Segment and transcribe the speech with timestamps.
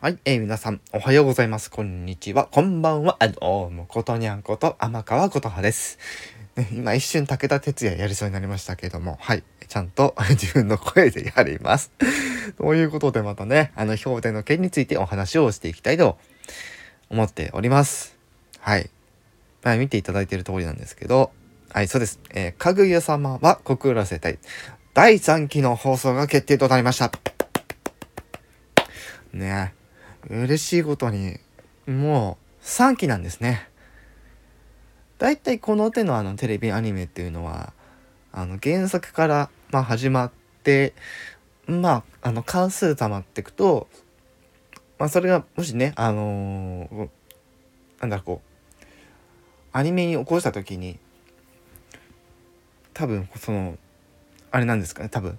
[0.00, 1.72] はい、えー、皆さん、おはようございます。
[1.72, 2.46] こんにちは。
[2.52, 3.16] こんばんは。
[3.18, 5.98] あどうも、ことにゃんこと、天川ことはです。
[6.72, 11.90] 今一瞬武田鉄矢やりそうになりましたけども、はい、ちゃんと 自分の声でやります。
[12.58, 16.16] ということでまたね、あの、表題の件についてお話をしていきたいと
[17.10, 18.16] 思っております。
[18.60, 18.90] はい。
[19.64, 21.32] まあ、見ていただいている通りなんですけど、
[21.72, 22.20] はい、そうです。
[22.30, 24.38] えー、かぐや様は告らせたい。
[24.94, 27.10] 第3期の放送が決定となりました。
[29.32, 29.77] ねえ
[30.26, 31.38] 嬉しいことに、
[31.86, 33.68] もう3期なんですね。
[35.18, 37.72] だいたいこの手のあのテレビアニメっていうのは、
[38.32, 40.94] あの原作から、ま、始まって、
[41.66, 43.88] まあ、あの関数溜まっていくと、
[44.98, 47.08] まあ、それがもしね、あのー、
[48.00, 48.86] なんだろう、こう、
[49.72, 50.98] アニメに起こした時に、
[52.94, 53.78] 多分、その、
[54.50, 55.38] あれなんですかね、多分、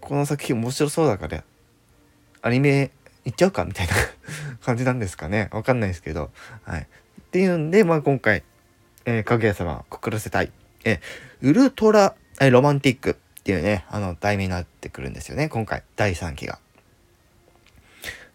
[0.00, 1.44] この作品面白そうだから、
[2.42, 2.90] アニメ
[3.26, 3.92] 行っちゃうかみたいな
[4.64, 5.48] 感じなんですかね。
[5.52, 6.30] わかんないですけど。
[6.62, 6.82] はい。
[6.82, 8.44] っていうんで、まあ今回、
[9.04, 10.52] えー、かぐや様告らせたい。
[10.84, 15.48] えー、ウルトラ、えー、ロマンティックっていうね、あの、題名になってくるんですよね。
[15.48, 16.60] 今回、第3期が。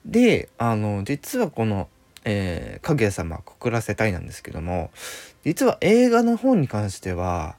[0.06, 1.90] で、あの、実はこの、
[2.26, 4.92] えー、かぐや様告らせたいなんですけども、
[5.46, 7.56] 実は映画の方に関しては、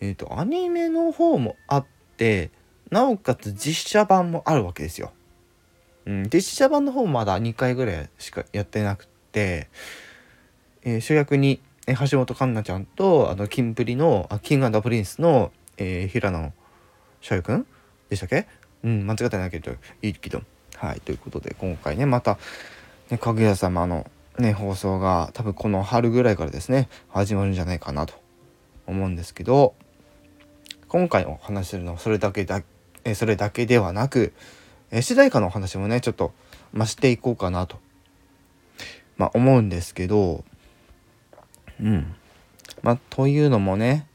[0.00, 2.50] えっ、ー、と、アニメの方もあって、
[2.90, 5.12] なおかつ実写版もあるわけですよ。
[6.06, 9.68] うん、実写版の方まだ2回ぐらいしかやってなくて、
[10.82, 16.52] えー、主役に橋本環奈ちゃんとあのキンプリのあキングプリンスの、えー、平野
[17.20, 17.66] 紫耀くん
[18.08, 18.46] でしたっけ？
[18.84, 20.42] うん間違ってないけどいいけど。
[20.80, 22.38] はいということで今回ねまた、
[23.10, 28.14] ね、かぐや様のね放送が多分この春ぐらいからですね始まるんじゃないかなと
[28.86, 29.74] 思うんですけど
[30.88, 32.62] 今回お話しするのはそれだけだ
[33.04, 34.32] えそれだけではなく
[34.90, 36.32] え主題歌のお話もねちょっと、
[36.72, 37.78] ま、していこうかなと、
[39.16, 40.44] まあ、思うんですけど
[41.80, 42.14] うん。
[42.82, 44.06] まあというのもね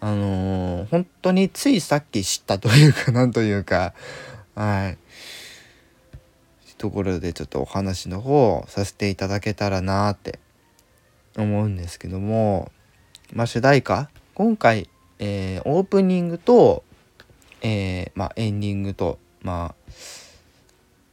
[0.00, 3.94] あのー、本当についさっき知ったというかなんというか
[4.54, 4.98] はい。
[6.78, 10.38] ところでちょっとお話の方をさせていただけたらなって
[11.36, 12.72] 思うんですけども
[13.34, 14.88] まあ主題歌今回、
[15.18, 16.82] えー、オープニングと、
[17.60, 19.74] えー、まあ、エンディングとま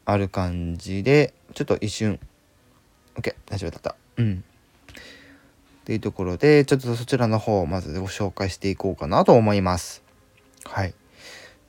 [0.06, 2.20] あある感じでちょっと一瞬。
[3.16, 3.96] OK 大丈夫だった。
[4.18, 4.44] うん。
[5.82, 10.04] っていうところでちょっとそちらの方をまずご紹介していこうかなと思います。
[10.66, 10.94] はい。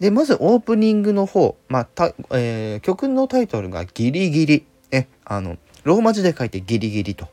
[0.01, 7.29] でまずオープニングの方、まあたえー、曲のタイトルが「ギリギリ」えあのローマ字で書いて「ギリギリ」と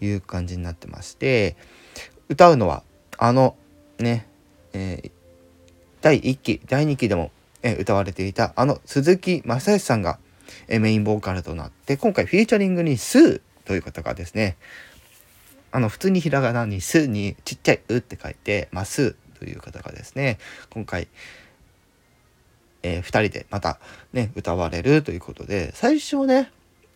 [0.00, 1.56] いう感じになってまして
[2.28, 2.82] 歌うのは
[3.18, 3.56] あの
[3.98, 4.26] ね、
[4.72, 5.10] えー、
[6.00, 7.30] 第1期第2期でも
[7.62, 10.18] え歌われていたあの鈴木正義さんが、
[10.68, 14.56] えメインボーカルとなって今回フィーチャリングに「スー」という方がですね
[15.72, 20.38] あの普通にひらがなに「す」にちっちゃい「う」って書いて「ま、スー」という方がですね
[20.70, 21.08] 今回、
[22.82, 23.78] えー、2人でまた
[24.12, 26.50] ね歌われるということで最初ね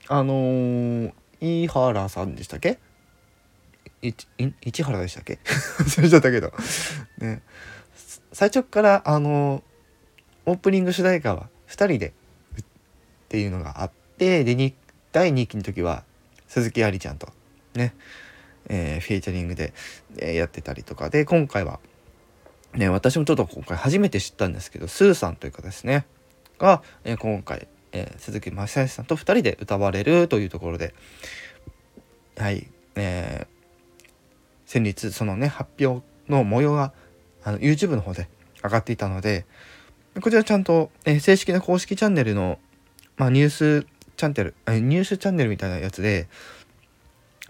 [0.09, 2.79] あのー、飯原さんでしたっけ？
[4.03, 4.13] い
[4.65, 5.39] 市原でしたっけ？
[5.45, 6.53] 忘れちゃったけど。
[7.19, 7.43] ね。
[8.33, 9.63] 最初からあの
[10.47, 12.65] オープニング主題歌は2人でっ
[13.29, 14.75] ていうのがあってで
[15.13, 16.05] 第2期の時は
[16.49, 17.29] 鈴木愛理ちゃんと
[17.75, 17.95] ね、
[18.69, 19.73] えー、フィーチャリングで、
[20.19, 21.11] えー、やってたりとか。
[21.11, 21.79] で今回は
[22.75, 26.07] ね私もちょっと今回初めて知ったんですけどスーさんというかですね。
[26.59, 30.95] が、えー、今回、え鈴木正義さんと2人で歌われるというところで
[32.37, 33.47] はいえ
[34.67, 36.93] 先日そのね発表の模様が
[37.43, 38.29] あの YouTube の方で
[38.63, 39.47] 上がっていたので
[40.19, 42.59] こちらちゃんと、えー、正式な公式チャンネルの、
[43.17, 46.29] まあ、ニュースチャンネル、えー、ニュースチャンネルみたいなやつで、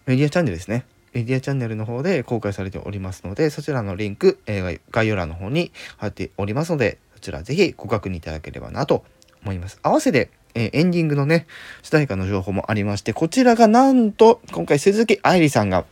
[0.06, 0.84] メディアチャンネルですね。
[1.14, 9.04] メディアチャンネルの方で公開されておりますので、そちらのリンク、えー、概要欄の方に貼っておりますので、そちらぜひご確認いただければなと
[9.42, 9.80] 思います。
[9.82, 11.46] 合わせて、えー、エンディングのね、
[11.82, 15.86] 主題歌の情報もありまして、こちらがなんと、今回鈴木愛理さんが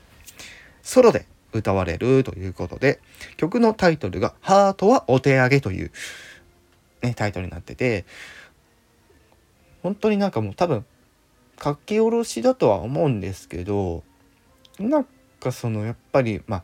[0.82, 3.00] ソロで歌われるということで、
[3.36, 5.90] 曲のタイトルが、ハートはお手上げという、
[7.02, 8.04] ね、タイトルになってて
[9.82, 10.84] 本当になんかもう多分
[11.62, 14.02] 書き下ろしだとは思うんですけど
[14.78, 15.06] なん
[15.40, 16.62] かそのやっぱりまあ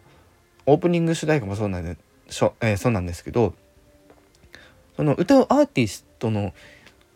[0.67, 1.97] オープニング主題歌もそうなんで
[2.29, 3.55] しょ、えー、そうなんですけど
[4.97, 6.53] その歌うアーティストの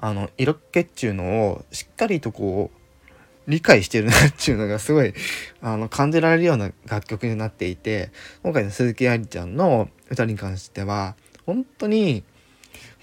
[0.01, 5.13] あの色気っちゅうのをしっかりとこう理解してるなっていうのがすごい
[5.61, 8.13] あの感じられるような楽曲になっていて
[8.45, 11.17] 今回の鈴木愛理ちゃんの歌に関しては
[11.47, 12.23] 本当に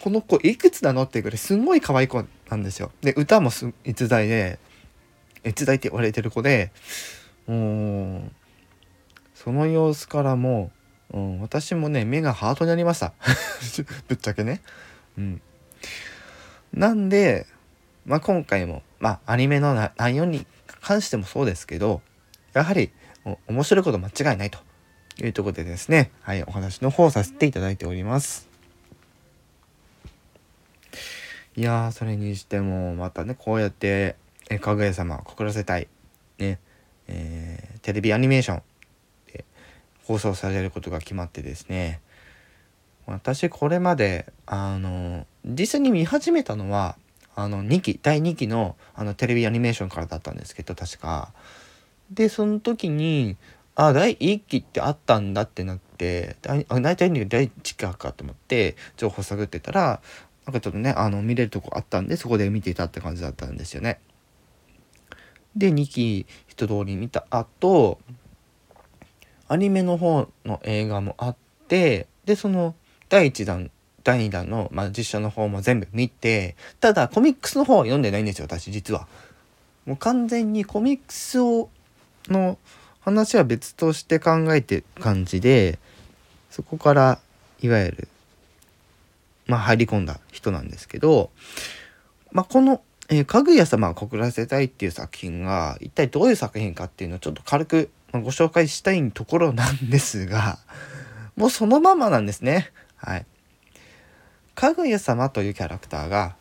[0.05, 2.91] この子いくつなのっていうぐらいすんごい可愛い子なんですよ。
[3.01, 4.59] で歌もす逸材で
[5.43, 6.71] 逸材って言われてる子で
[7.47, 8.31] もう
[9.33, 10.69] その様子からも
[11.11, 13.13] う、うん、私もね目がハートになりました
[14.07, 14.61] ぶっちゃけね。
[15.17, 15.41] うん、
[16.71, 17.47] なんで、
[18.05, 20.45] まあ、今回も、まあ、アニメの内容に
[20.81, 22.03] 関してもそうですけど
[22.53, 22.91] やはり
[23.47, 24.59] 面白いこと間違いないと
[25.17, 28.54] いうところでですね、はい、お話の方させていただいております。
[31.57, 34.17] いやそれにしてもまたねこうやって
[34.49, 35.87] 「えかぐや様告らせたい」
[36.37, 36.59] ね、
[37.07, 38.63] えー、テレビアニメーション
[39.31, 39.45] で
[40.03, 42.01] 放送されることが決まってですね。
[43.05, 46.97] 私これまであの実際に見始めたのは
[47.35, 51.31] あの2期第2期のあのテレビアニメーションからだったんですけど確か。
[52.11, 53.37] でその時に
[53.75, 56.95] あ第1期ってあったんだってなって大体
[57.27, 60.01] 第1期かと思って情報探ってたら
[60.45, 63.99] なんかちょっとねあの見れるとこあったんでそこで見ていたって感じだったんですよね。
[65.55, 67.99] で2期一通り見た後
[69.47, 71.35] アニメの方の映画もあっ
[71.67, 72.75] てでその
[73.09, 73.71] 第1弾
[74.03, 79.07] 第2弾の、まあ、実写の方も全部見てただコミックスの方は読んでないんですよ私実は。
[79.85, 81.69] もう完全にコミックスを
[82.27, 82.57] の
[83.01, 85.77] 話は別として考えて感じで
[86.49, 87.19] そこから
[87.61, 88.07] いわゆる
[89.47, 91.31] まあ入り込んだ人なんですけど、
[92.31, 100.59] まあ、この「えー、かぐや様を告らせたい」っていう作品が一体どういう作品かっていうのをちょっと軽くまあご紹介したいところなんですが
[101.35, 102.71] もうそのままなんですね。
[102.95, 103.25] はい。
[104.55, 106.35] かぐや様というキャラクターが、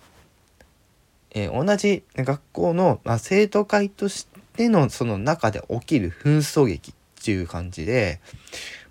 [1.32, 8.20] えー、同じ学校の、まあ、生徒会としてのその中で起きる紛争劇っていう感じで、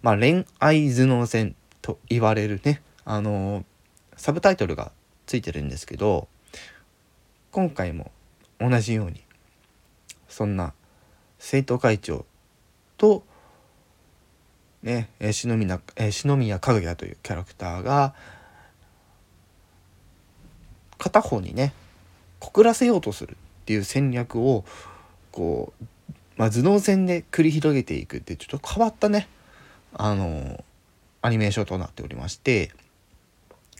[0.01, 3.63] まあ、恋愛頭脳戦と言われるね、あのー、
[4.23, 4.93] サブタイトルが
[5.25, 6.29] ついてるんですけど、
[7.51, 8.09] 今回も
[8.57, 9.21] 同じように、
[10.29, 10.71] そんな
[11.39, 12.25] 生徒会長
[12.95, 13.25] と、
[14.81, 18.15] ね、篠宮、篠宮かぐやというキャラクターが、
[20.97, 21.73] 片方にね、
[22.39, 23.35] 告らせようとするっ
[23.65, 24.63] ていう戦略を
[25.33, 25.85] こう、
[26.37, 29.27] まあ、頭脳戦で繰り広げていくってちょっと変わったね
[29.93, 30.63] あの
[31.21, 32.71] アニメーションとなっておりまして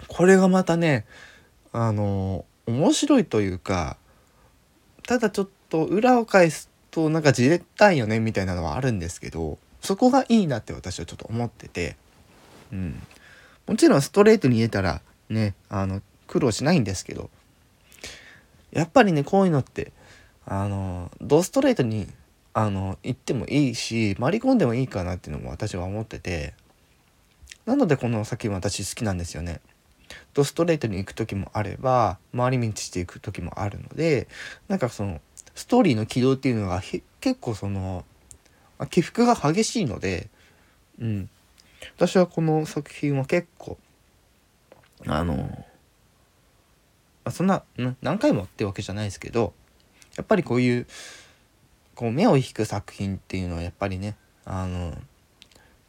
[0.07, 1.05] これがまたね
[1.71, 3.97] あの面白いというか
[5.07, 11.97] ただちょっと裏を返すとなんかじれったいよねみたいなのはあるんですけどそこがいいなって私はちょっと思ってて、
[12.71, 13.01] うん、
[13.67, 17.29] もちろんストレートに言えたらねあの苦労しないんですけど
[18.71, 19.91] やっぱりねこういうのって
[20.45, 22.07] あのドストレートに
[22.53, 26.53] あの行ってもいいし回り込んでもいいかなっていうのも私は思ってて
[27.65, 29.61] なのでこの作品私好きなんですよね。
[30.33, 34.27] ドストレートに行く時もあれば回り道していく時もあるので
[34.68, 35.21] なんかその
[35.56, 36.81] ストーリーの軌道っていうのが
[37.21, 38.06] 結構その
[38.89, 40.30] 起伏が激しいので、
[41.00, 41.30] うん、
[41.95, 43.77] 私はこの作品は結構
[45.07, 45.65] あの
[47.30, 47.63] そんな
[48.01, 49.54] 何回もってわけじゃないですけど
[50.18, 50.88] やっぱりこういう
[51.95, 54.15] こう目を引く作品っていうのはやっぱりね
[54.45, 54.94] あの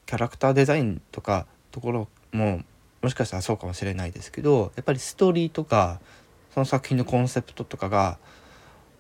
[0.07, 2.63] キャラクターデザインとかところも
[3.05, 6.01] もしかしたらそうかもしれないですけどやっぱりストーリーとか
[6.55, 8.17] その作品のコンセプトとかが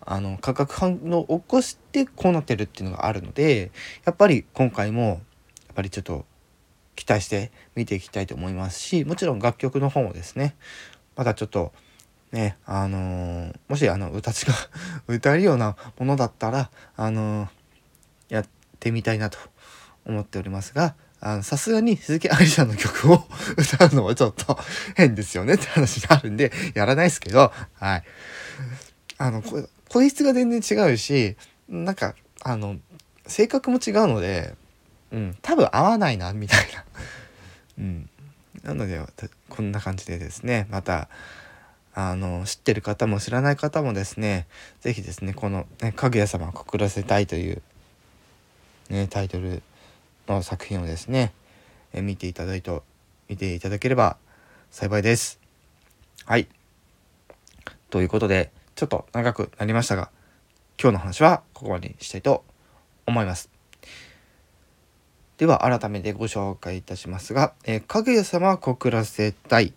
[0.02, 3.72] あの化学反応を起こしてこうなってるっていうのがあるので
[4.04, 5.18] やっぱり今回もやっ
[5.74, 6.26] ぱりちょっと
[6.96, 10.54] 期待して見ていきたいと思いますしもちろん楽曲の方もですね
[11.16, 11.72] まだちょっと
[12.30, 14.52] ね、あのー、もしあの歌ちが
[15.06, 18.46] 歌えるようなものだったら、あのー、やっ
[18.80, 19.38] てみたいなと
[20.04, 20.96] 思っておりますが、
[21.42, 23.24] さすがに鈴木愛理さんの曲を
[23.56, 24.58] 歌うのはちょっと
[24.94, 28.04] 変ですよねって話になるんで、やらないですけど、はい。
[29.16, 29.42] あの、
[29.88, 31.36] 声質が全然違うし、
[31.68, 32.76] なんか、あの、
[33.26, 34.54] 性格も違うので、
[35.12, 36.84] うん、多分合わないな、みたいな。
[37.78, 38.10] うん。
[38.62, 39.00] なので、
[39.48, 41.08] こんな感じでですね、また、
[41.96, 44.48] あの知ってる方も知らない方もですね
[44.80, 47.62] 是非ですねこの、ね「かぐや様を告らせたい」という、
[48.90, 49.62] ね、タイトル
[50.28, 51.32] の作品をですね
[51.92, 52.82] え見ていただいて
[53.28, 54.16] 見ていただければ
[54.70, 55.40] 幸いです。
[56.26, 56.48] はい
[57.90, 60.10] ということでちょっと長くなりましたが
[60.80, 62.44] 今日の話はここまでにしたいと
[63.06, 63.50] 思います。
[65.36, 69.72] では改めてご紹介いたしますが「えかぐや様告らせたい」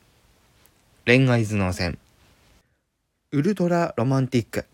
[1.06, 1.98] 恋愛頭脳戦
[3.32, 4.66] ウルトラロマンティック。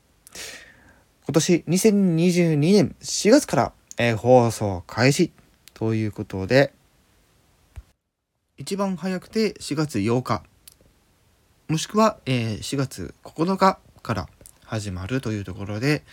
[1.25, 5.31] 今年2022年4月から、えー、放送開始
[5.83, 6.71] ということで、
[8.57, 10.41] 一番早くて4月8日
[11.67, 14.29] もしくは、え4月9日から
[14.63, 16.03] 始まるというところで、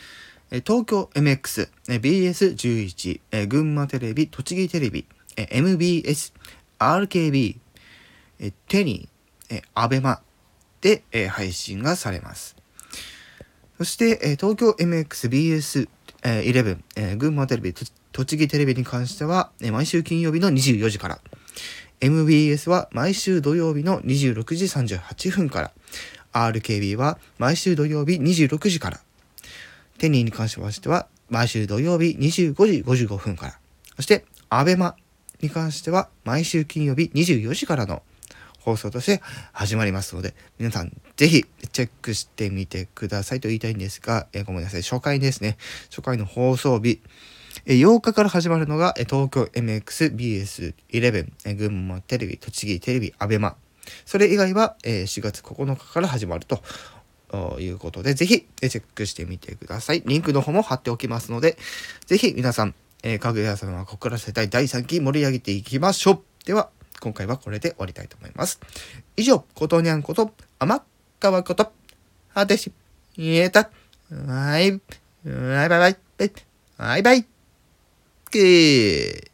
[0.50, 6.34] え東京 MX、え BS11、え群馬テレビ、栃木テレビ、え MBS、
[6.80, 7.56] RKB、
[8.40, 10.20] えーテニー、えーアベマ
[10.80, 12.56] で、え配信がされます。
[13.78, 15.88] そして、え東京 MXBS、
[16.22, 21.20] えー11、群馬テレビ、栃木テレビに関しては、えー毎週金曜日の24時から、
[22.00, 25.72] MBS は毎週土曜日の26時38分から、
[26.32, 29.00] RKB は毎週土曜日26時から、
[29.98, 33.58] テニーに関しましては毎週土曜日25時55分から、
[33.96, 34.96] そして、アベマ
[35.40, 38.02] に関しては毎週金曜日24時からの
[38.60, 45.56] 放送として始まりますので、皆さんぜひチェックしてみてくださいと言いたいんですが、えーごめんなさい、初回ですね。
[45.90, 47.00] 初回の放送日、
[47.66, 50.74] え8日から始まるのが、え東京 MXBS11、
[51.44, 53.56] えー群馬テレビ、栃木テレビ、アベマ。
[54.04, 56.62] それ以外は、え4月9日から始まると
[57.32, 60.02] おいうことで、ぜひチェックしてみてください。
[60.04, 61.56] リンクの方も貼っておきますので、
[62.06, 66.22] ぜひ皆さん、えー、かぐや様は告らせたい第3期盛り上げていきましょう。
[66.44, 68.60] では、今回はこれで終わりたいと思います。
[69.16, 70.84] 以上、ことにゃんこと、甘
[71.18, 71.72] 川こと、
[72.34, 72.72] はてし、
[73.16, 73.70] 言えた、
[74.10, 74.80] はい、バイ
[75.24, 76.32] バイバイ、バイ
[76.76, 77.26] バイ、バイ、
[78.30, 79.29] けー。